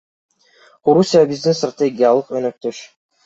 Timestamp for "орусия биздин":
0.91-1.57